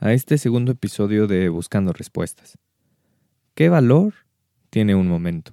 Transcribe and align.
a 0.00 0.12
este 0.12 0.36
segundo 0.38 0.72
episodio 0.72 1.26
de 1.26 1.48
Buscando 1.48 1.92
Respuestas. 1.92 2.58
¿Qué 3.54 3.68
valor 3.68 4.14
tiene 4.70 4.94
un 4.94 5.08
momento? 5.08 5.52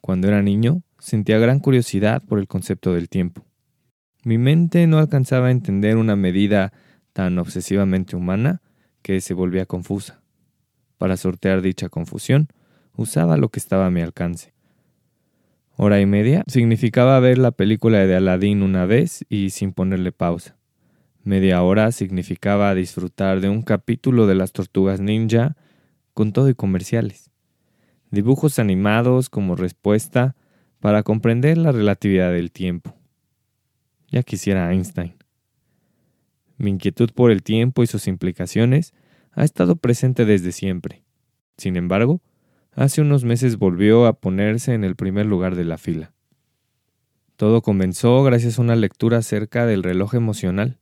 Cuando 0.00 0.28
era 0.28 0.42
niño, 0.42 0.82
sentía 0.98 1.38
gran 1.38 1.60
curiosidad 1.60 2.22
por 2.22 2.38
el 2.38 2.48
concepto 2.48 2.94
del 2.94 3.08
tiempo. 3.08 3.44
Mi 4.24 4.38
mente 4.38 4.86
no 4.86 4.98
alcanzaba 4.98 5.48
a 5.48 5.50
entender 5.50 5.96
una 5.96 6.16
medida 6.16 6.72
tan 7.12 7.38
obsesivamente 7.38 8.16
humana 8.16 8.62
que 9.02 9.20
se 9.20 9.34
volvía 9.34 9.66
confusa. 9.66 10.22
Para 10.96 11.16
sortear 11.16 11.60
dicha 11.60 11.88
confusión, 11.88 12.48
usaba 12.96 13.36
lo 13.36 13.50
que 13.50 13.58
estaba 13.58 13.86
a 13.86 13.90
mi 13.90 14.00
alcance. 14.00 14.54
Hora 15.76 16.00
y 16.00 16.06
media 16.06 16.44
significaba 16.46 17.18
ver 17.20 17.38
la 17.38 17.50
película 17.50 18.06
de 18.06 18.16
Aladdin 18.16 18.62
una 18.62 18.86
vez 18.86 19.24
y 19.28 19.50
sin 19.50 19.72
ponerle 19.72 20.12
pausa. 20.12 20.56
Media 21.24 21.62
hora 21.62 21.92
significaba 21.92 22.74
disfrutar 22.74 23.40
de 23.40 23.48
un 23.48 23.62
capítulo 23.62 24.26
de 24.26 24.34
las 24.34 24.52
tortugas 24.52 25.00
ninja 25.00 25.56
con 26.14 26.32
todo 26.32 26.48
y 26.48 26.54
comerciales. 26.54 27.30
Dibujos 28.10 28.58
animados 28.58 29.30
como 29.30 29.54
respuesta 29.54 30.34
para 30.80 31.04
comprender 31.04 31.58
la 31.58 31.70
relatividad 31.70 32.32
del 32.32 32.50
tiempo. 32.50 32.96
Ya 34.10 34.24
quisiera 34.24 34.72
Einstein. 34.72 35.14
Mi 36.56 36.70
inquietud 36.70 37.10
por 37.14 37.30
el 37.30 37.44
tiempo 37.44 37.84
y 37.84 37.86
sus 37.86 38.08
implicaciones 38.08 38.92
ha 39.30 39.44
estado 39.44 39.76
presente 39.76 40.24
desde 40.24 40.50
siempre. 40.50 41.04
Sin 41.56 41.76
embargo, 41.76 42.20
hace 42.72 43.00
unos 43.00 43.22
meses 43.22 43.58
volvió 43.58 44.06
a 44.06 44.14
ponerse 44.14 44.74
en 44.74 44.82
el 44.82 44.96
primer 44.96 45.26
lugar 45.26 45.54
de 45.54 45.64
la 45.64 45.78
fila. 45.78 46.12
Todo 47.36 47.62
comenzó 47.62 48.24
gracias 48.24 48.58
a 48.58 48.62
una 48.62 48.74
lectura 48.74 49.18
acerca 49.18 49.66
del 49.66 49.84
reloj 49.84 50.14
emocional 50.14 50.80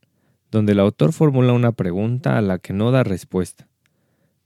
donde 0.51 0.73
el 0.73 0.81
autor 0.81 1.13
formula 1.13 1.53
una 1.53 1.73
pregunta 1.73 2.37
a 2.37 2.41
la 2.41 2.59
que 2.59 2.73
no 2.73 2.91
da 2.91 3.05
respuesta. 3.05 3.69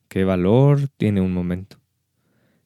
¿Qué 0.08 0.24
valor 0.24 0.88
tiene 0.96 1.20
un 1.20 1.32
momento? 1.32 1.78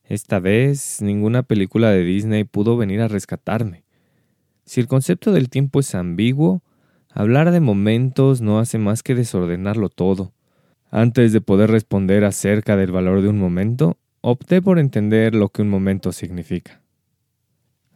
Esta 0.05 0.41
vez 0.41 1.01
ninguna 1.03 1.43
película 1.43 1.91
de 1.91 2.03
Disney 2.03 2.45
pudo 2.45 2.77
venir 2.77 3.01
a 3.01 3.09
rescatarme. 3.09 3.85
Si 4.65 4.81
el 4.81 4.87
concepto 4.87 5.33
del 5.33 5.51
tiempo 5.51 5.81
es 5.81 5.95
ambiguo, 5.95 6.63
hablar 7.11 7.51
de 7.53 7.61
momentos 7.61 8.41
no 8.41 8.59
hace 8.59 8.79
más 8.79 9.03
que 9.03 9.15
desordenarlo 9.15 9.89
todo. 9.89 10.33
Antes 10.91 11.33
de 11.33 11.41
poder 11.41 11.71
responder 11.71 12.25
acerca 12.25 12.77
del 12.77 12.91
valor 12.91 13.23
de 13.23 13.29
un 13.29 13.39
momento, 13.39 13.99
opté 14.21 14.63
por 14.63 14.79
entender 14.79 15.35
lo 15.35 15.51
que 15.51 15.63
un 15.63 15.69
momento 15.69 16.13
significa. 16.13 16.81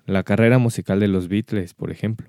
La 0.06 0.22
carrera 0.22 0.59
musical 0.59 1.00
de 1.00 1.09
los 1.09 1.28
Beatles, 1.28 1.75
por 1.75 1.91
ejemplo. 1.91 2.28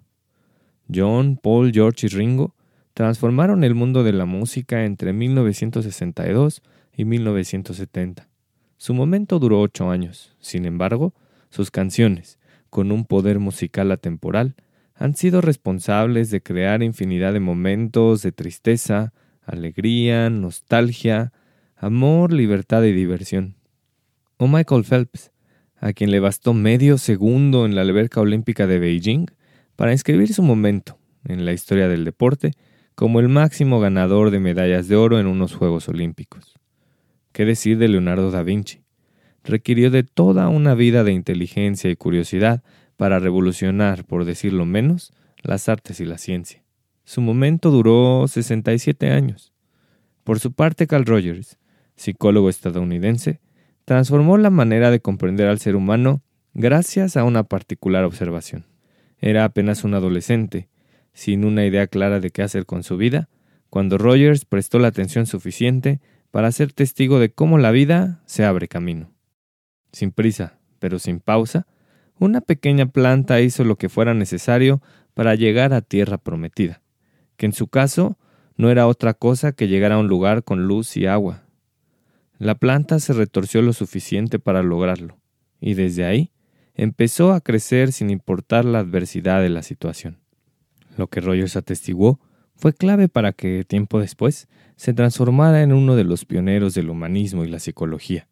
John, 0.93 1.37
Paul, 1.41 1.71
George 1.73 2.07
y 2.07 2.09
Ringo 2.09 2.55
transformaron 2.93 3.63
el 3.63 3.75
mundo 3.75 4.03
de 4.03 4.13
la 4.13 4.25
música 4.25 4.85
entre 4.85 5.13
1962 5.13 6.61
y 6.95 7.05
1970. 7.05 8.29
Su 8.77 8.93
momento 8.93 9.39
duró 9.39 9.61
ocho 9.61 9.89
años. 9.89 10.35
Sin 10.39 10.65
embargo, 10.65 11.13
sus 11.49 11.71
canciones, 11.71 12.39
con 12.69 12.91
un 12.91 13.05
poder 13.05 13.39
musical 13.39 13.91
atemporal, 13.91 14.55
han 14.95 15.15
sido 15.15 15.41
responsables 15.41 16.29
de 16.29 16.41
crear 16.41 16.83
infinidad 16.83 17.33
de 17.33 17.39
momentos 17.39 18.21
de 18.21 18.31
tristeza, 18.31 19.13
alegría, 19.43 20.29
nostalgia, 20.29 21.33
amor, 21.75 22.31
libertad 22.31 22.83
y 22.83 22.93
diversión. 22.93 23.55
O 24.37 24.47
Michael 24.47 24.83
Phelps, 24.83 25.31
a 25.77 25.93
quien 25.93 26.11
le 26.11 26.19
bastó 26.19 26.53
medio 26.53 26.97
segundo 26.97 27.65
en 27.65 27.75
la 27.75 27.81
alberca 27.81 28.21
olímpica 28.21 28.67
de 28.67 28.79
Beijing 28.79 29.25
para 29.75 29.91
inscribir 29.91 30.33
su 30.33 30.43
momento 30.43 30.97
en 31.25 31.45
la 31.45 31.53
historia 31.53 31.87
del 31.87 32.05
deporte 32.05 32.51
como 32.95 33.19
el 33.19 33.29
máximo 33.29 33.79
ganador 33.79 34.31
de 34.31 34.39
medallas 34.39 34.87
de 34.87 34.95
oro 34.95 35.19
en 35.19 35.27
unos 35.27 35.55
Juegos 35.55 35.87
Olímpicos. 35.89 36.59
¿Qué 37.31 37.45
decir 37.45 37.77
de 37.77 37.87
Leonardo 37.87 38.29
da 38.31 38.43
Vinci? 38.43 38.83
Requirió 39.43 39.89
de 39.89 40.03
toda 40.03 40.47
una 40.49 40.75
vida 40.75 41.03
de 41.03 41.11
inteligencia 41.11 41.89
y 41.89 41.95
curiosidad 41.95 42.63
para 42.95 43.19
revolucionar, 43.19 44.05
por 44.05 44.25
decirlo 44.25 44.65
menos, 44.65 45.11
las 45.41 45.67
artes 45.67 45.99
y 45.99 46.05
la 46.05 46.17
ciencia. 46.17 46.63
Su 47.03 47.21
momento 47.21 47.71
duró 47.71 48.27
67 48.27 49.11
años. 49.11 49.51
Por 50.23 50.39
su 50.39 50.53
parte, 50.53 50.87
Carl 50.87 51.05
Rogers, 51.05 51.57
psicólogo 51.95 52.49
estadounidense, 52.49 53.41
transformó 53.85 54.37
la 54.37 54.49
manera 54.49 54.91
de 54.91 55.01
comprender 55.01 55.47
al 55.47 55.59
ser 55.59 55.75
humano 55.75 56.21
gracias 56.53 57.17
a 57.17 57.23
una 57.23 57.43
particular 57.43 58.05
observación. 58.05 58.65
Era 59.19 59.43
apenas 59.43 59.83
un 59.83 59.95
adolescente, 59.95 60.69
sin 61.13 61.45
una 61.45 61.65
idea 61.65 61.87
clara 61.87 62.19
de 62.19 62.31
qué 62.31 62.41
hacer 62.41 62.65
con 62.65 62.83
su 62.83 62.97
vida, 62.97 63.29
cuando 63.69 63.97
Rogers 63.97 64.45
prestó 64.45 64.79
la 64.79 64.89
atención 64.89 65.25
suficiente 65.25 66.01
para 66.31 66.51
ser 66.51 66.73
testigo 66.73 67.19
de 67.19 67.31
cómo 67.31 67.57
la 67.57 67.71
vida 67.71 68.21
se 68.25 68.43
abre 68.43 68.67
camino. 68.67 69.11
Sin 69.91 70.11
prisa, 70.11 70.59
pero 70.79 70.99
sin 70.99 71.19
pausa, 71.19 71.67
una 72.19 72.41
pequeña 72.41 72.87
planta 72.87 73.41
hizo 73.41 73.63
lo 73.63 73.75
que 73.75 73.89
fuera 73.89 74.13
necesario 74.13 74.81
para 75.13 75.35
llegar 75.35 75.73
a 75.73 75.81
tierra 75.81 76.17
prometida, 76.17 76.81
que 77.37 77.45
en 77.45 77.53
su 77.53 77.67
caso 77.67 78.17
no 78.55 78.69
era 78.69 78.87
otra 78.87 79.13
cosa 79.13 79.51
que 79.51 79.67
llegar 79.67 79.91
a 79.91 79.97
un 79.97 80.07
lugar 80.07 80.43
con 80.43 80.67
luz 80.67 80.95
y 80.97 81.05
agua. 81.05 81.43
La 82.39 82.55
planta 82.55 82.99
se 82.99 83.13
retorció 83.13 83.61
lo 83.61 83.73
suficiente 83.73 84.39
para 84.39 84.63
lograrlo, 84.63 85.17
y 85.59 85.75
desde 85.75 86.05
ahí 86.05 86.31
empezó 86.73 87.33
a 87.33 87.41
crecer 87.41 87.91
sin 87.91 88.09
importar 88.09 88.65
la 88.65 88.79
adversidad 88.79 89.41
de 89.41 89.49
la 89.49 89.61
situación. 89.61 90.22
Lo 90.97 91.07
que 91.07 91.21
Rogers 91.21 91.55
atestiguó 91.55 92.19
fue 92.55 92.73
clave 92.73 93.09
para 93.09 93.33
que, 93.33 93.63
tiempo 93.63 93.99
después, 93.99 94.47
se 94.75 94.93
transformara 94.93 95.63
en 95.63 95.73
uno 95.73 95.95
de 95.95 96.03
los 96.03 96.25
pioneros 96.25 96.73
del 96.73 96.89
humanismo 96.89 97.43
y 97.43 97.49
la 97.49 97.59
psicología. 97.59 98.27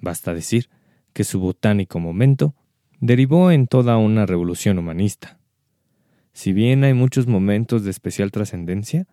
Basta 0.00 0.34
decir 0.34 0.68
que 1.12 1.24
su 1.24 1.40
botánico 1.40 1.98
momento 1.98 2.54
derivó 3.00 3.50
en 3.50 3.66
toda 3.66 3.96
una 3.96 4.26
revolución 4.26 4.78
humanista. 4.78 5.38
Si 6.32 6.52
bien 6.52 6.84
hay 6.84 6.94
muchos 6.94 7.26
momentos 7.26 7.84
de 7.84 7.90
especial 7.90 8.30
trascendencia, 8.30 9.06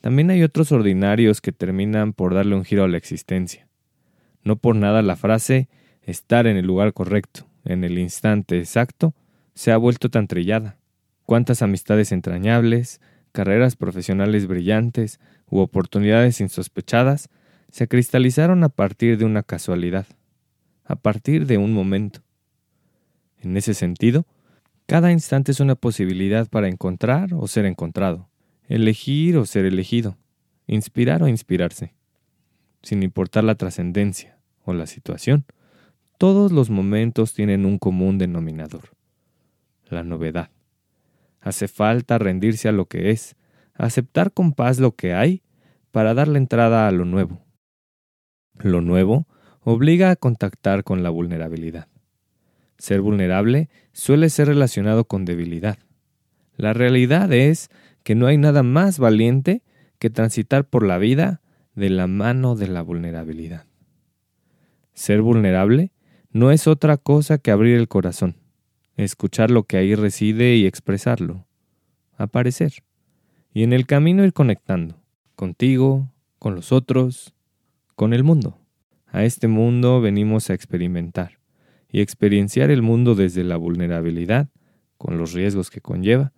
también 0.00 0.30
hay 0.30 0.42
otros 0.42 0.72
ordinarios 0.72 1.40
que 1.40 1.52
terminan 1.52 2.12
por 2.12 2.34
darle 2.34 2.54
un 2.54 2.64
giro 2.64 2.84
a 2.84 2.88
la 2.88 2.98
existencia. 2.98 3.66
No 4.44 4.56
por 4.56 4.76
nada 4.76 5.02
la 5.02 5.16
frase 5.16 5.68
estar 6.02 6.46
en 6.46 6.56
el 6.56 6.66
lugar 6.66 6.92
correcto, 6.92 7.46
en 7.64 7.82
el 7.82 7.98
instante 7.98 8.58
exacto, 8.58 9.14
se 9.54 9.72
ha 9.72 9.76
vuelto 9.78 10.10
tan 10.10 10.28
trillada 10.28 10.76
cuántas 11.26 11.60
amistades 11.60 12.12
entrañables, 12.12 13.00
carreras 13.32 13.76
profesionales 13.76 14.46
brillantes 14.46 15.20
u 15.50 15.58
oportunidades 15.58 16.40
insospechadas 16.40 17.28
se 17.70 17.88
cristalizaron 17.88 18.64
a 18.64 18.70
partir 18.70 19.18
de 19.18 19.26
una 19.26 19.42
casualidad, 19.42 20.06
a 20.84 20.96
partir 20.96 21.46
de 21.46 21.58
un 21.58 21.74
momento. 21.74 22.20
En 23.42 23.56
ese 23.56 23.74
sentido, 23.74 24.26
cada 24.86 25.12
instante 25.12 25.52
es 25.52 25.60
una 25.60 25.74
posibilidad 25.74 26.48
para 26.48 26.68
encontrar 26.68 27.34
o 27.34 27.46
ser 27.48 27.66
encontrado, 27.66 28.30
elegir 28.68 29.36
o 29.36 29.44
ser 29.44 29.66
elegido, 29.66 30.16
inspirar 30.66 31.22
o 31.22 31.28
inspirarse. 31.28 31.92
Sin 32.82 33.02
importar 33.02 33.44
la 33.44 33.56
trascendencia 33.56 34.38
o 34.64 34.72
la 34.72 34.86
situación, 34.86 35.44
todos 36.18 36.52
los 36.52 36.70
momentos 36.70 37.34
tienen 37.34 37.66
un 37.66 37.78
común 37.78 38.16
denominador, 38.16 38.96
la 39.90 40.02
novedad. 40.02 40.50
Hace 41.46 41.68
falta 41.68 42.18
rendirse 42.18 42.68
a 42.68 42.72
lo 42.72 42.86
que 42.86 43.10
es, 43.10 43.36
aceptar 43.74 44.32
con 44.32 44.52
paz 44.52 44.80
lo 44.80 44.96
que 44.96 45.14
hay, 45.14 45.44
para 45.92 46.12
darle 46.12 46.38
entrada 46.38 46.88
a 46.88 46.90
lo 46.90 47.04
nuevo. 47.04 47.40
Lo 48.58 48.80
nuevo 48.80 49.28
obliga 49.62 50.10
a 50.10 50.16
contactar 50.16 50.82
con 50.82 51.04
la 51.04 51.10
vulnerabilidad. 51.10 51.86
Ser 52.78 53.00
vulnerable 53.00 53.68
suele 53.92 54.28
ser 54.28 54.48
relacionado 54.48 55.04
con 55.04 55.24
debilidad. 55.24 55.78
La 56.56 56.72
realidad 56.72 57.32
es 57.32 57.70
que 58.02 58.16
no 58.16 58.26
hay 58.26 58.38
nada 58.38 58.64
más 58.64 58.98
valiente 58.98 59.62
que 60.00 60.10
transitar 60.10 60.64
por 60.64 60.84
la 60.84 60.98
vida 60.98 61.42
de 61.76 61.90
la 61.90 62.08
mano 62.08 62.56
de 62.56 62.66
la 62.66 62.82
vulnerabilidad. 62.82 63.66
Ser 64.94 65.22
vulnerable 65.22 65.92
no 66.32 66.50
es 66.50 66.66
otra 66.66 66.96
cosa 66.96 67.38
que 67.38 67.52
abrir 67.52 67.76
el 67.76 67.86
corazón, 67.86 68.34
escuchar 69.04 69.50
lo 69.50 69.64
que 69.64 69.76
ahí 69.76 69.94
reside 69.94 70.56
y 70.56 70.66
expresarlo, 70.66 71.46
aparecer, 72.16 72.82
y 73.52 73.62
en 73.62 73.72
el 73.72 73.86
camino 73.86 74.24
ir 74.24 74.32
conectando, 74.32 75.02
contigo, 75.34 76.10
con 76.38 76.54
los 76.54 76.72
otros, 76.72 77.34
con 77.94 78.12
el 78.12 78.24
mundo. 78.24 78.58
A 79.06 79.24
este 79.24 79.48
mundo 79.48 80.00
venimos 80.00 80.50
a 80.50 80.54
experimentar, 80.54 81.38
y 81.90 82.00
experienciar 82.00 82.70
el 82.70 82.82
mundo 82.82 83.14
desde 83.14 83.44
la 83.44 83.56
vulnerabilidad, 83.56 84.48
con 84.98 85.18
los 85.18 85.32
riesgos 85.32 85.70
que 85.70 85.80
conlleva, 85.80 86.32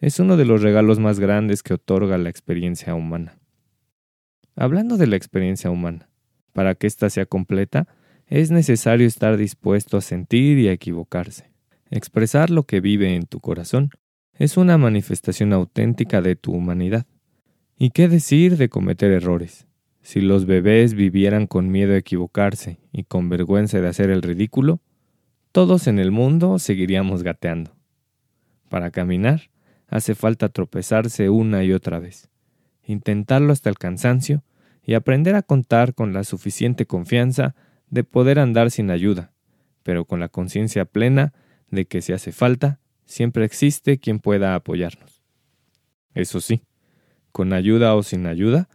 es 0.00 0.18
uno 0.20 0.36
de 0.36 0.44
los 0.44 0.62
regalos 0.62 0.98
más 0.98 1.18
grandes 1.18 1.62
que 1.62 1.74
otorga 1.74 2.18
la 2.18 2.30
experiencia 2.30 2.94
humana. 2.94 3.38
Hablando 4.56 4.96
de 4.96 5.06
la 5.06 5.16
experiencia 5.16 5.70
humana, 5.70 6.08
para 6.52 6.74
que 6.74 6.86
ésta 6.86 7.10
sea 7.10 7.26
completa, 7.26 7.88
es 8.26 8.50
necesario 8.50 9.06
estar 9.06 9.36
dispuesto 9.36 9.96
a 9.96 10.00
sentir 10.00 10.58
y 10.58 10.68
a 10.68 10.72
equivocarse. 10.72 11.53
Expresar 11.90 12.50
lo 12.50 12.64
que 12.64 12.80
vive 12.80 13.14
en 13.14 13.26
tu 13.26 13.40
corazón 13.40 13.90
es 14.38 14.56
una 14.56 14.78
manifestación 14.78 15.52
auténtica 15.52 16.22
de 16.22 16.36
tu 16.36 16.52
humanidad. 16.52 17.06
¿Y 17.78 17.90
qué 17.90 18.08
decir 18.08 18.56
de 18.56 18.68
cometer 18.68 19.12
errores? 19.12 19.66
Si 20.02 20.20
los 20.20 20.44
bebés 20.44 20.94
vivieran 20.94 21.46
con 21.46 21.70
miedo 21.70 21.94
a 21.94 21.98
equivocarse 21.98 22.78
y 22.92 23.04
con 23.04 23.28
vergüenza 23.28 23.80
de 23.80 23.88
hacer 23.88 24.10
el 24.10 24.22
ridículo, 24.22 24.80
todos 25.52 25.86
en 25.86 25.98
el 25.98 26.10
mundo 26.10 26.58
seguiríamos 26.58 27.22
gateando. 27.22 27.76
Para 28.68 28.90
caminar, 28.90 29.50
hace 29.88 30.14
falta 30.14 30.48
tropezarse 30.48 31.30
una 31.30 31.64
y 31.64 31.72
otra 31.72 32.00
vez, 32.00 32.28
intentarlo 32.84 33.52
hasta 33.52 33.70
el 33.70 33.78
cansancio 33.78 34.42
y 34.82 34.94
aprender 34.94 35.36
a 35.36 35.42
contar 35.42 35.94
con 35.94 36.12
la 36.12 36.24
suficiente 36.24 36.86
confianza 36.86 37.54
de 37.88 38.04
poder 38.04 38.38
andar 38.38 38.70
sin 38.70 38.90
ayuda, 38.90 39.32
pero 39.82 40.04
con 40.04 40.20
la 40.20 40.28
conciencia 40.28 40.84
plena 40.84 41.32
de 41.74 41.86
que 41.86 42.02
si 42.02 42.12
hace 42.12 42.32
falta, 42.32 42.80
siempre 43.04 43.44
existe 43.44 43.98
quien 43.98 44.18
pueda 44.18 44.54
apoyarnos. 44.54 45.22
Eso 46.14 46.40
sí, 46.40 46.62
con 47.32 47.52
ayuda 47.52 47.94
o 47.94 48.02
sin 48.02 48.26
ayuda, 48.26 48.68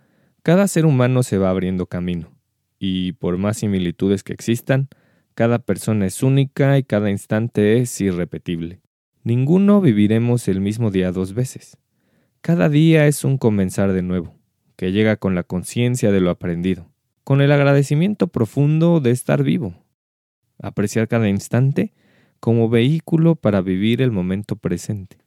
cada 0.44 0.68
ser 0.68 0.86
humano 0.86 1.24
se 1.24 1.38
va 1.38 1.50
abriendo 1.50 1.86
camino, 1.86 2.31
y 2.78 3.13
por 3.13 3.38
más 3.38 3.57
similitudes 3.57 4.24
que 4.24 4.34
existan, 4.34 4.90
cada 5.36 5.60
persona 5.60 6.06
es 6.06 6.22
única 6.24 6.78
y 6.78 6.84
cada 6.84 7.10
instante 7.10 7.78
es 7.80 8.00
irrepetible. 8.01 8.81
Ninguno 9.24 9.80
viviremos 9.80 10.48
el 10.48 10.60
mismo 10.60 10.92
día 10.92 11.12
dos 11.12 11.34
veces. 11.34 11.78
Cada 12.42 12.69
día 12.69 13.07
es 13.07 13.24
un 13.24 13.38
comenzar 13.38 13.94
de 13.94 14.01
nuevo, 14.01 14.36
que 14.75 14.92
llega 14.92 15.18
con 15.18 15.36
la 15.36 15.44
conciencia 15.44 16.12
de 16.12 16.22
lo 16.22 16.30
aprendido, 16.30 16.90
con 17.24 17.42
el 17.42 17.51
agradecimiento 17.51 18.28
profundo 18.28 19.01
de 19.01 19.12
estar 19.12 19.44
vivo. 19.44 19.75
Apreciar 20.62 21.07
cada 21.07 21.30
instante 21.30 21.94
como 22.39 22.69
vehículo 22.69 23.36
para 23.36 23.62
vivir 23.62 24.01
el 24.01 24.12
momento 24.12 24.56
presente. 24.56 25.18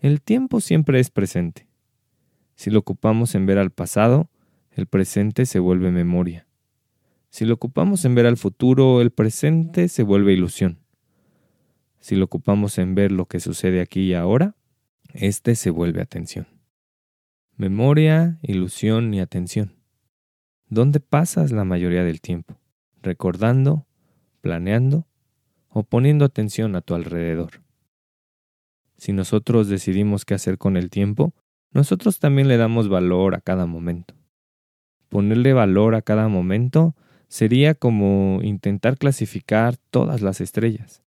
El 0.00 0.22
tiempo 0.22 0.60
siempre 0.60 1.00
es 1.00 1.10
presente. 1.10 1.66
Si 2.54 2.70
lo 2.70 2.78
ocupamos 2.78 3.34
en 3.34 3.46
ver 3.46 3.58
al 3.58 3.70
pasado, 3.70 4.30
el 4.70 4.86
presente 4.86 5.46
se 5.46 5.58
vuelve 5.58 5.90
memoria. 5.90 6.46
Si 7.28 7.44
lo 7.44 7.54
ocupamos 7.54 8.04
en 8.04 8.14
ver 8.14 8.26
al 8.26 8.36
futuro, 8.36 9.00
el 9.00 9.10
presente 9.10 9.88
se 9.88 10.02
vuelve 10.02 10.32
ilusión. 10.32 10.78
Si 12.00 12.16
lo 12.16 12.24
ocupamos 12.24 12.78
en 12.78 12.94
ver 12.94 13.12
lo 13.12 13.26
que 13.26 13.40
sucede 13.40 13.80
aquí 13.80 14.00
y 14.02 14.14
ahora, 14.14 14.56
este 15.12 15.54
se 15.54 15.70
vuelve 15.70 16.00
atención. 16.00 16.48
Memoria, 17.56 18.38
ilusión 18.42 19.12
y 19.12 19.20
atención. 19.20 19.74
¿Dónde 20.68 21.00
pasas 21.00 21.52
la 21.52 21.64
mayoría 21.64 22.04
del 22.04 22.20
tiempo? 22.20 22.58
¿Recordando, 23.02 23.86
planeando 24.40 25.06
o 25.70 25.82
poniendo 25.82 26.24
atención 26.24 26.76
a 26.76 26.82
tu 26.82 26.94
alrededor? 26.94 27.62
Si 28.96 29.12
nosotros 29.12 29.68
decidimos 29.68 30.24
qué 30.24 30.34
hacer 30.34 30.58
con 30.58 30.76
el 30.76 30.90
tiempo, 30.90 31.32
nosotros 31.72 32.18
también 32.18 32.48
le 32.48 32.58
damos 32.58 32.88
valor 32.88 33.34
a 33.34 33.40
cada 33.40 33.64
momento. 33.64 34.14
Ponerle 35.08 35.52
valor 35.52 35.94
a 35.94 36.02
cada 36.02 36.28
momento 36.28 36.94
sería 37.28 37.74
como 37.74 38.40
intentar 38.42 38.98
clasificar 38.98 39.76
todas 39.90 40.20
las 40.20 40.40
estrellas. 40.40 41.02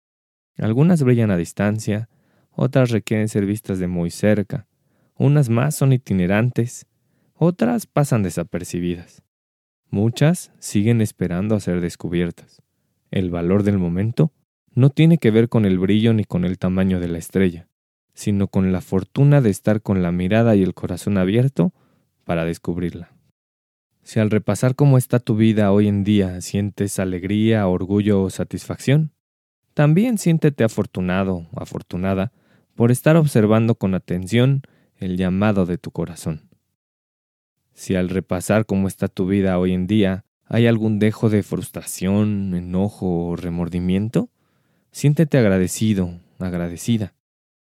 Algunas 0.58 1.04
brillan 1.04 1.32
a 1.32 1.38
distancia, 1.38 2.10
otras 2.52 2.92
requieren 2.92 3.28
ser 3.28 3.46
vistas 3.46 3.80
de 3.80 3.88
muy 3.88 4.12
cerca, 4.12 4.68
unas 5.16 5.50
más 5.50 5.76
son 5.76 5.94
itinerantes, 5.94 6.86
otras 7.34 7.88
pasan 7.88 8.24
desapercibidas. 8.24 9.24
Muchas 9.90 10.52
siguen 10.60 11.02
esperando 11.02 11.56
a 11.56 11.60
ser 11.60 11.82
descubiertas. 11.82 12.62
El 13.10 13.30
valor 13.30 13.64
del 13.64 13.78
momento 13.78 14.32
no 14.74 14.90
tiene 14.90 15.18
que 15.18 15.32
ver 15.32 15.50
con 15.50 15.66
el 15.66 15.80
brillo 15.80 16.14
ni 16.14 16.24
con 16.24 16.46
el 16.46 16.58
tamaño 16.58 17.00
de 17.00 17.08
la 17.08 17.18
estrella, 17.18 17.68
sino 18.14 18.48
con 18.48 18.72
la 18.72 18.82
fortuna 18.82 19.42
de 19.42 19.50
estar 19.50 19.82
con 19.82 20.02
la 20.02 20.12
mirada 20.12 20.56
y 20.56 20.64
el 20.64 20.74
corazón 20.74 21.18
abierto 21.18 21.74
para 22.24 22.46
descubrirla. 22.46 23.12
Si 24.04 24.20
al 24.20 24.32
repasar 24.32 24.76
cómo 24.76 24.98
está 24.98 25.20
tu 25.20 25.36
vida 25.36 25.72
hoy 25.72 25.88
en 25.88 26.04
día 26.04 26.42
sientes 26.42 27.00
alegría, 27.00 27.68
orgullo 27.68 28.24
o 28.24 28.30
satisfacción, 28.30 29.12
también 29.74 30.18
siéntete 30.18 30.64
afortunado 30.64 31.48
afortunada 31.56 32.32
por 32.76 32.92
estar 32.92 33.16
observando 33.16 33.76
con 33.76 33.94
atención 33.94 34.64
el 34.98 35.18
llamado 35.18 35.66
de 35.66 35.78
tu 35.78 35.92
corazón. 35.92 36.50
Si 37.74 37.96
al 37.96 38.10
repasar 38.10 38.66
cómo 38.66 38.88
está 38.88 39.08
tu 39.08 39.28
vida 39.28 39.58
hoy 39.60 39.74
en 39.74 39.88
día 39.88 40.26
hay 40.46 40.68
algún 40.68 41.00
dejo 41.00 41.30
de 41.30 41.44
frustración, 41.44 42.54
enojo 42.56 43.28
o 43.28 43.36
remordimiento, 43.36 44.30
siéntete 44.92 45.38
agradecido, 45.38 46.20
agradecida, 46.40 47.14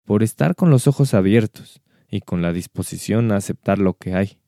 por 0.05 0.23
estar 0.23 0.55
con 0.55 0.69
los 0.69 0.87
ojos 0.87 1.13
abiertos 1.13 1.81
y 2.09 2.21
con 2.21 2.41
la 2.41 2.53
disposición 2.53 3.31
a 3.31 3.37
aceptar 3.37 3.79
lo 3.79 3.93
que 3.93 4.13
hay, 4.13 4.39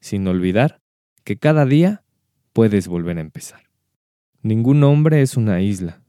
sin 0.00 0.26
olvidar 0.28 0.80
que 1.24 1.38
cada 1.38 1.66
día 1.66 2.04
puedes 2.52 2.88
volver 2.88 3.18
a 3.18 3.22
empezar. 3.22 3.62
Ningún 4.42 4.82
hombre 4.84 5.22
es 5.22 5.36
una 5.36 5.60
isla, 5.60 6.02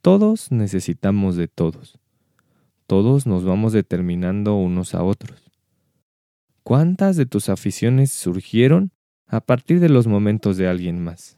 todos 0.00 0.52
necesitamos 0.52 1.36
de 1.36 1.48
todos. 1.48 1.98
Todos 2.86 3.26
nos 3.26 3.44
vamos 3.44 3.72
determinando 3.72 4.54
unos 4.54 4.94
a 4.94 5.02
otros. 5.02 5.50
¿Cuántas 6.62 7.16
de 7.16 7.26
tus 7.26 7.48
aficiones 7.48 8.12
surgieron 8.12 8.92
a 9.26 9.40
partir 9.40 9.80
de 9.80 9.88
los 9.88 10.06
momentos 10.06 10.56
de 10.56 10.68
alguien 10.68 11.02
más? 11.02 11.36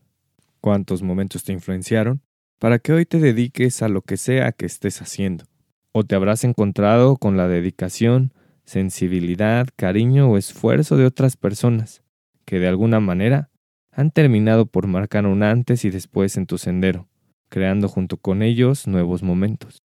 ¿Cuántos 0.60 1.02
momentos 1.02 1.42
te 1.42 1.52
influenciaron 1.52 2.22
para 2.60 2.78
que 2.78 2.92
hoy 2.92 3.04
te 3.04 3.18
dediques 3.18 3.82
a 3.82 3.88
lo 3.88 4.02
que 4.02 4.16
sea 4.16 4.52
que 4.52 4.66
estés 4.66 5.02
haciendo? 5.02 5.46
¿O 5.90 6.04
te 6.04 6.14
habrás 6.14 6.44
encontrado 6.44 7.16
con 7.16 7.36
la 7.36 7.48
dedicación, 7.48 8.32
sensibilidad, 8.64 9.66
cariño 9.74 10.30
o 10.30 10.38
esfuerzo 10.38 10.96
de 10.96 11.06
otras 11.06 11.36
personas 11.36 12.04
que 12.44 12.60
de 12.60 12.68
alguna 12.68 13.00
manera 13.00 13.50
han 13.90 14.12
terminado 14.12 14.66
por 14.66 14.86
marcar 14.86 15.26
un 15.26 15.42
antes 15.42 15.84
y 15.84 15.90
después 15.90 16.36
en 16.36 16.46
tu 16.46 16.56
sendero? 16.56 17.10
creando 17.50 17.88
junto 17.88 18.16
con 18.16 18.42
ellos 18.42 18.86
nuevos 18.86 19.22
momentos. 19.22 19.82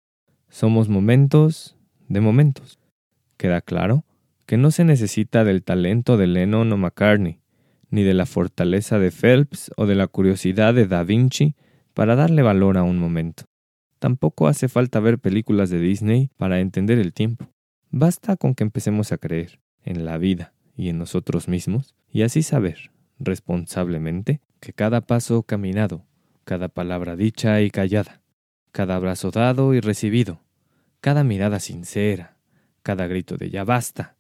Somos 0.47 0.87
momentos 0.87 1.75
de 2.07 2.21
momentos. 2.21 2.79
Queda 3.35 3.59
claro 3.59 4.05
que 4.45 4.55
no 4.55 4.71
se 4.71 4.85
necesita 4.85 5.43
del 5.43 5.63
talento 5.63 6.15
de 6.15 6.27
Lennon 6.27 6.71
o 6.71 6.77
McCartney, 6.77 7.41
ni 7.89 8.03
de 8.03 8.13
la 8.13 8.25
fortaleza 8.25 8.99
de 8.99 9.11
Phelps 9.11 9.71
o 9.75 9.87
de 9.87 9.95
la 9.95 10.07
curiosidad 10.07 10.73
de 10.73 10.87
Da 10.87 11.03
Vinci 11.03 11.55
para 11.95 12.15
darle 12.15 12.43
valor 12.43 12.77
a 12.77 12.83
un 12.83 12.99
momento. 12.99 13.45
Tampoco 13.97 14.47
hace 14.47 14.67
falta 14.67 14.99
ver 14.99 15.17
películas 15.17 15.71
de 15.71 15.79
Disney 15.79 16.29
para 16.37 16.59
entender 16.59 16.99
el 16.99 17.13
tiempo. 17.13 17.47
Basta 17.89 18.35
con 18.35 18.53
que 18.53 18.63
empecemos 18.63 19.11
a 19.11 19.17
creer 19.17 19.59
en 19.83 20.05
la 20.05 20.19
vida 20.19 20.53
y 20.77 20.89
en 20.89 20.99
nosotros 20.99 21.47
mismos 21.47 21.95
y 22.11 22.21
así 22.21 22.43
saber, 22.43 22.91
responsablemente, 23.17 24.41
que 24.59 24.73
cada 24.73 25.01
paso 25.01 25.41
caminado 25.41 26.05
cada 26.45 26.69
palabra 26.69 27.15
dicha 27.15 27.59
y 27.61 27.71
callada, 27.71 28.21
cada 28.71 28.95
abrazo 28.95 29.31
dado 29.31 29.73
y 29.73 29.79
recibido, 29.81 30.41
cada 31.01 31.23
mirada 31.23 31.59
sincera, 31.59 32.37
cada 32.83 33.07
grito 33.07 33.35
de 33.35 33.49
ya 33.49 33.63
basta, 33.63 34.15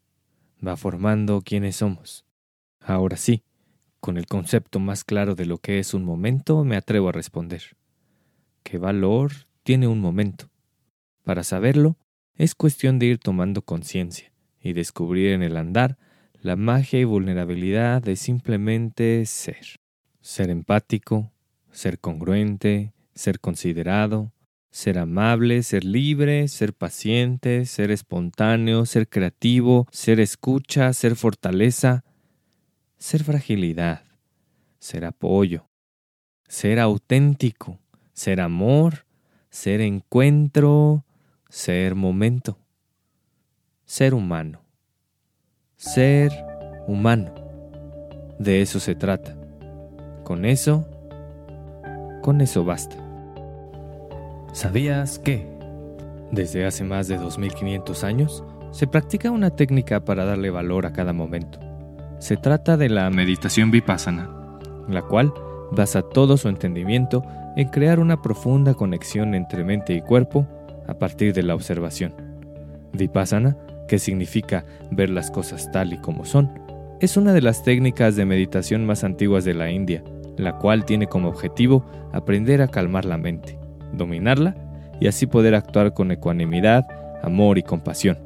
va 0.65 0.75
formando 0.75 1.41
quienes 1.41 1.77
somos. 1.77 2.25
Ahora 2.79 3.15
sí, 3.15 3.43
con 4.05 4.17
el 4.17 4.27
concepto 4.27 4.79
más 4.79 5.03
claro 5.03 5.33
de 5.33 5.47
lo 5.47 5.57
que 5.57 5.79
es 5.79 5.95
un 5.95 6.05
momento, 6.05 6.63
me 6.63 6.75
atrevo 6.75 7.09
a 7.09 7.11
responder. 7.11 7.75
¿Qué 8.61 8.77
valor 8.77 9.31
tiene 9.63 9.87
un 9.87 9.99
momento? 9.99 10.51
Para 11.23 11.43
saberlo, 11.43 11.97
es 12.35 12.53
cuestión 12.53 12.99
de 12.99 13.07
ir 13.07 13.17
tomando 13.17 13.63
conciencia 13.63 14.31
y 14.61 14.73
descubrir 14.73 15.31
en 15.31 15.41
el 15.41 15.57
andar 15.57 15.97
la 16.39 16.55
magia 16.55 16.99
y 16.99 17.03
vulnerabilidad 17.03 18.03
de 18.03 18.15
simplemente 18.15 19.25
ser. 19.25 19.79
Ser 20.21 20.51
empático, 20.51 21.31
ser 21.71 21.97
congruente, 21.97 22.93
ser 23.15 23.39
considerado, 23.39 24.33
ser 24.69 24.99
amable, 24.99 25.63
ser 25.63 25.83
libre, 25.83 26.47
ser 26.47 26.75
paciente, 26.75 27.65
ser 27.65 27.89
espontáneo, 27.89 28.85
ser 28.85 29.09
creativo, 29.09 29.87
ser 29.89 30.19
escucha, 30.19 30.93
ser 30.93 31.15
fortaleza, 31.15 32.04
ser 33.05 33.23
fragilidad, 33.23 34.01
ser 34.79 35.05
apoyo, 35.05 35.67
ser 36.47 36.79
auténtico, 36.79 37.77
ser 38.13 38.41
amor, 38.41 39.05
ser 39.51 39.79
encuentro, 39.81 41.05
ser 41.47 41.93
momento, 41.93 42.57
ser 43.85 44.15
humano, 44.15 44.63
ser 45.75 46.31
humano. 46.87 47.31
De 48.39 48.63
eso 48.63 48.79
se 48.79 48.95
trata. 48.95 49.37
Con 50.23 50.43
eso, 50.43 50.87
con 52.23 52.41
eso 52.41 52.65
basta. 52.65 52.95
¿Sabías 54.51 55.19
que? 55.19 55.47
Desde 56.31 56.65
hace 56.65 56.83
más 56.83 57.07
de 57.07 57.17
2500 57.17 58.03
años, 58.03 58.43
se 58.71 58.87
practica 58.87 59.29
una 59.29 59.51
técnica 59.51 60.03
para 60.03 60.25
darle 60.25 60.49
valor 60.49 60.87
a 60.87 60.91
cada 60.91 61.13
momento. 61.13 61.64
Se 62.19 62.37
trata 62.37 62.77
de 62.77 62.89
la 62.89 63.09
meditación 63.09 63.71
vipassana, 63.71 64.29
la 64.87 65.01
cual 65.01 65.33
basa 65.71 66.01
todo 66.01 66.37
su 66.37 66.47
entendimiento 66.47 67.23
en 67.55 67.67
crear 67.69 67.99
una 67.99 68.21
profunda 68.21 68.73
conexión 68.73 69.35
entre 69.35 69.63
mente 69.63 69.93
y 69.93 70.01
cuerpo 70.01 70.47
a 70.87 70.93
partir 70.95 71.33
de 71.33 71.43
la 71.43 71.55
observación. 71.55 72.13
Vipassana, 72.93 73.57
que 73.87 73.99
significa 73.99 74.65
ver 74.91 75.09
las 75.09 75.29
cosas 75.29 75.71
tal 75.71 75.93
y 75.93 75.97
como 75.97 76.25
son, 76.25 76.49
es 77.01 77.17
una 77.17 77.33
de 77.33 77.41
las 77.41 77.63
técnicas 77.63 78.15
de 78.15 78.25
meditación 78.25 78.85
más 78.85 79.03
antiguas 79.03 79.43
de 79.43 79.53
la 79.53 79.69
India, 79.69 80.03
la 80.37 80.57
cual 80.57 80.85
tiene 80.85 81.07
como 81.07 81.29
objetivo 81.29 81.85
aprender 82.13 82.61
a 82.61 82.67
calmar 82.67 83.05
la 83.05 83.17
mente, 83.17 83.59
dominarla 83.93 84.55
y 84.99 85.07
así 85.07 85.27
poder 85.27 85.55
actuar 85.55 85.93
con 85.93 86.11
ecuanimidad, 86.11 86.87
amor 87.21 87.57
y 87.57 87.63
compasión. 87.63 88.24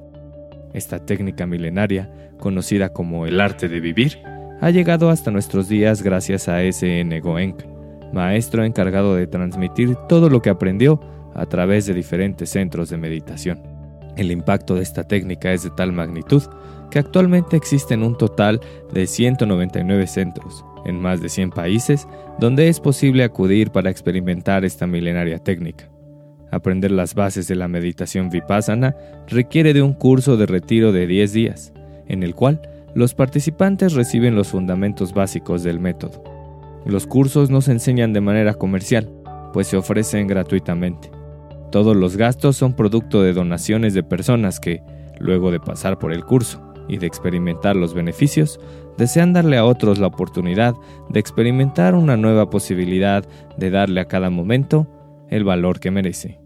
Esta 0.79 1.05
técnica 1.05 1.45
milenaria, 1.45 2.09
conocida 2.39 2.93
como 2.93 3.25
el 3.25 3.41
arte 3.41 3.67
de 3.67 3.81
vivir, 3.81 4.17
ha 4.61 4.69
llegado 4.69 5.09
hasta 5.09 5.29
nuestros 5.29 5.67
días 5.67 6.01
gracias 6.01 6.47
a 6.47 6.63
S.N. 6.63 7.19
Goenka, 7.19 7.65
maestro 8.13 8.63
encargado 8.63 9.13
de 9.13 9.27
transmitir 9.27 9.97
todo 10.07 10.29
lo 10.29 10.41
que 10.41 10.49
aprendió 10.49 11.01
a 11.35 11.45
través 11.47 11.85
de 11.85 11.93
diferentes 11.93 12.51
centros 12.51 12.89
de 12.89 12.95
meditación. 12.95 13.61
El 14.15 14.31
impacto 14.31 14.75
de 14.75 14.83
esta 14.83 15.03
técnica 15.03 15.51
es 15.51 15.63
de 15.63 15.71
tal 15.71 15.91
magnitud 15.91 16.43
que 16.89 16.99
actualmente 16.99 17.57
existen 17.57 18.01
un 18.01 18.17
total 18.17 18.61
de 18.93 19.05
199 19.05 20.07
centros 20.07 20.63
en 20.85 20.97
más 21.01 21.19
de 21.21 21.27
100 21.27 21.49
países 21.49 22.07
donde 22.39 22.69
es 22.69 22.79
posible 22.79 23.25
acudir 23.25 23.71
para 23.71 23.89
experimentar 23.89 24.63
esta 24.63 24.87
milenaria 24.87 25.39
técnica. 25.39 25.89
Aprender 26.51 26.91
las 26.91 27.13
bases 27.13 27.47
de 27.47 27.55
la 27.55 27.67
meditación 27.67 28.29
vipassana 28.29 28.95
requiere 29.27 29.73
de 29.73 29.81
un 29.81 29.93
curso 29.93 30.35
de 30.35 30.45
retiro 30.45 30.91
de 30.91 31.05
10 31.05 31.33
días, 31.33 31.73
en 32.07 32.23
el 32.23 32.33
cual 32.33 32.61
los 32.95 33.13
participantes 33.13 33.93
reciben 33.93 34.35
los 34.35 34.49
fundamentos 34.49 35.13
básicos 35.13 35.63
del 35.63 35.79
método. 35.79 36.23
Los 36.85 37.05
cursos 37.05 37.49
no 37.49 37.61
se 37.61 37.71
enseñan 37.71 38.13
de 38.13 38.21
manera 38.21 38.55
comercial, 38.55 39.09
pues 39.53 39.67
se 39.67 39.77
ofrecen 39.77 40.27
gratuitamente. 40.27 41.11
Todos 41.71 41.95
los 41.95 42.17
gastos 42.17 42.57
son 42.57 42.73
producto 42.73 43.21
de 43.21 43.33
donaciones 43.33 43.93
de 43.93 44.01
personas 44.01 44.59
que, 44.59 44.81
luego 45.19 45.51
de 45.51 45.59
pasar 45.59 45.99
por 45.99 46.11
el 46.11 46.25
curso 46.25 46.63
y 46.87 46.97
de 46.97 47.05
experimentar 47.05 47.75
los 47.75 47.93
beneficios, 47.93 48.59
desean 48.97 49.33
darle 49.33 49.57
a 49.57 49.65
otros 49.65 49.99
la 49.99 50.07
oportunidad 50.07 50.73
de 51.09 51.19
experimentar 51.19 51.93
una 51.93 52.17
nueva 52.17 52.49
posibilidad 52.49 53.23
de 53.57 53.69
darle 53.69 54.01
a 54.01 54.05
cada 54.05 54.31
momento 54.31 54.87
el 55.29 55.43
valor 55.43 55.79
que 55.79 55.91
merece. 55.91 56.39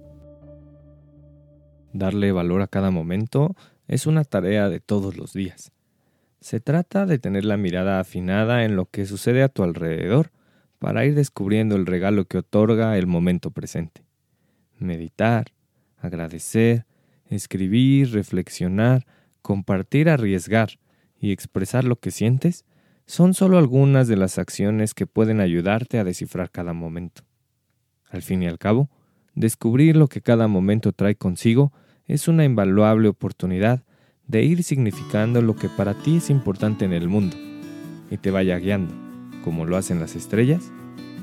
Darle 1.93 2.31
valor 2.31 2.61
a 2.61 2.67
cada 2.67 2.91
momento 2.91 3.55
es 3.87 4.07
una 4.07 4.23
tarea 4.23 4.69
de 4.69 4.79
todos 4.79 5.17
los 5.17 5.33
días. 5.33 5.71
Se 6.41 6.59
trata 6.59 7.05
de 7.05 7.19
tener 7.19 7.45
la 7.45 7.55
mirada 7.55 7.99
afinada 7.99 8.65
en 8.65 8.75
lo 8.75 8.85
que 8.87 9.05
sucede 9.05 9.43
a 9.43 9.49
tu 9.49 9.63
alrededor 9.63 10.31
para 10.79 11.05
ir 11.05 11.15
descubriendo 11.15 11.77
el 11.77 11.85
regalo 11.85 12.25
que 12.25 12.39
otorga 12.39 12.97
el 12.97 13.07
momento 13.07 13.51
presente. 13.51 14.03
Meditar, 14.79 15.53
agradecer, 15.97 16.85
escribir, 17.29 18.11
reflexionar, 18.11 19.05
compartir, 19.41 20.09
arriesgar 20.09 20.71
y 21.17 21.31
expresar 21.31 21.85
lo 21.85 21.95
que 21.95 22.11
sientes 22.11 22.65
son 23.05 23.33
solo 23.33 23.57
algunas 23.57 24.09
de 24.09 24.17
las 24.17 24.37
acciones 24.37 24.93
que 24.93 25.07
pueden 25.07 25.39
ayudarte 25.39 25.99
a 25.99 26.03
descifrar 26.03 26.51
cada 26.51 26.73
momento. 26.73 27.23
Al 28.13 28.21
fin 28.21 28.43
y 28.43 28.47
al 28.47 28.59
cabo, 28.59 28.89
descubrir 29.33 29.97
lo 29.97 30.07
que 30.07 30.21
cada 30.21 30.47
momento 30.47 30.91
trae 30.91 31.15
consigo 31.15 31.73
es 32.07 32.27
una 32.27 32.45
invaluable 32.45 33.07
oportunidad 33.07 33.83
de 34.27 34.43
ir 34.43 34.63
significando 34.63 35.41
lo 35.41 35.55
que 35.55 35.67
para 35.67 35.95
ti 35.95 36.17
es 36.17 36.29
importante 36.29 36.85
en 36.85 36.93
el 36.93 37.09
mundo 37.09 37.35
y 38.11 38.17
te 38.17 38.29
vaya 38.29 38.59
guiando, 38.59 38.93
como 39.43 39.65
lo 39.65 39.77
hacen 39.77 39.99
las 39.99 40.15
estrellas, 40.15 40.71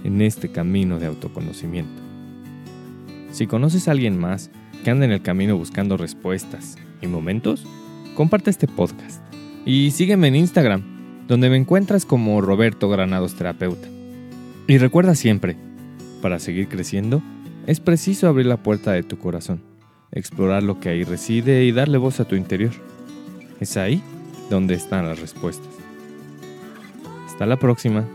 en 0.02 0.20
este 0.20 0.50
camino 0.50 0.98
de 0.98 1.06
autoconocimiento. 1.06 2.02
Si 3.30 3.46
conoces 3.46 3.86
a 3.86 3.92
alguien 3.92 4.18
más 4.18 4.50
que 4.82 4.90
anda 4.90 5.04
en 5.04 5.12
el 5.12 5.22
camino 5.22 5.56
buscando 5.56 5.96
respuestas 5.96 6.76
y 7.00 7.06
momentos, 7.06 7.64
comparte 8.16 8.50
este 8.50 8.66
podcast 8.66 9.22
y 9.64 9.92
sígueme 9.92 10.26
en 10.26 10.34
Instagram, 10.34 10.82
donde 11.28 11.50
me 11.50 11.56
encuentras 11.56 12.04
como 12.04 12.40
Roberto 12.40 12.88
Granados 12.88 13.36
Terapeuta. 13.36 13.86
Y 14.66 14.78
recuerda 14.78 15.14
siempre, 15.14 15.56
para 16.20 16.38
seguir 16.38 16.68
creciendo, 16.68 17.22
es 17.66 17.80
preciso 17.80 18.28
abrir 18.28 18.46
la 18.46 18.62
puerta 18.62 18.92
de 18.92 19.02
tu 19.02 19.18
corazón, 19.18 19.62
explorar 20.12 20.62
lo 20.62 20.80
que 20.80 20.88
ahí 20.88 21.04
reside 21.04 21.64
y 21.64 21.72
darle 21.72 21.98
voz 21.98 22.20
a 22.20 22.26
tu 22.26 22.36
interior. 22.36 22.72
Es 23.60 23.76
ahí 23.76 24.02
donde 24.48 24.74
están 24.74 25.08
las 25.08 25.20
respuestas. 25.20 25.68
Hasta 27.26 27.46
la 27.46 27.58
próxima. 27.58 28.06